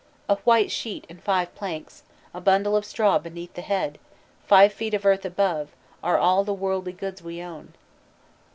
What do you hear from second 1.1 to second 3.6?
five planks, A bundle of straw beneath